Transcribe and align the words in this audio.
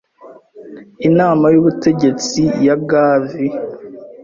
inama 1.07 1.45
y'ubutegetsi 1.53 2.41
ya 2.65 2.75
Gavi 2.89 3.47